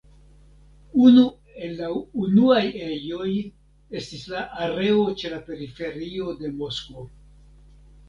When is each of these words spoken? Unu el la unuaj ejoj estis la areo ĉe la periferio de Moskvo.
Unu 1.07 1.25
el 1.67 1.75
la 1.81 1.89
unuaj 2.23 2.63
ejoj 2.87 3.29
estis 4.03 4.27
la 4.35 4.43
areo 4.67 5.07
ĉe 5.23 5.35
la 5.37 5.43
periferio 5.53 6.39
de 6.45 6.57
Moskvo. 6.61 7.11